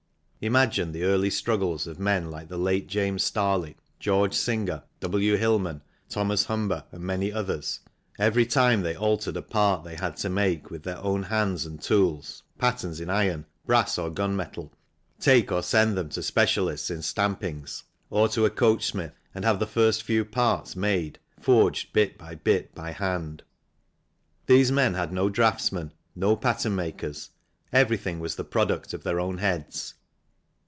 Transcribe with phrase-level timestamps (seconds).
[0.43, 5.35] Imagine the early struggles of men like the late James Starley, George Singer, W.
[5.37, 6.45] Hillman, Thos.
[6.45, 7.81] Humber, and many others,
[8.17, 11.79] every time they altered a part they had to make, with their own hands and
[11.79, 14.73] tools, patterns in iron, brass, or gun metal,
[15.19, 19.67] take or send them to specialists in stampings, or to a coachsmith, and have the
[19.67, 23.43] first few parts made, forged bit by bit by hand.
[24.47, 27.29] These men had no draughtsmen, no pattern makers,
[27.71, 29.93] everything was the product of their own heads.